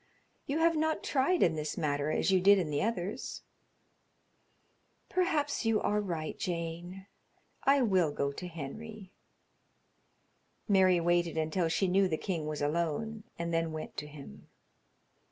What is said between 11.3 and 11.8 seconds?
until